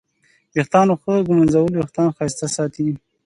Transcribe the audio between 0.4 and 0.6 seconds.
د